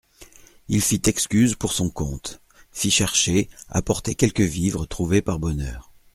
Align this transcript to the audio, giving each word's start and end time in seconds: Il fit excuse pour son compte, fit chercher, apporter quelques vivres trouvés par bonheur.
Il 0.67 0.81
fit 0.81 1.03
excuse 1.05 1.53
pour 1.53 1.73
son 1.73 1.91
compte, 1.91 2.41
fit 2.71 2.89
chercher, 2.89 3.51
apporter 3.69 4.15
quelques 4.15 4.41
vivres 4.41 4.87
trouvés 4.87 5.21
par 5.21 5.37
bonheur. 5.37 5.91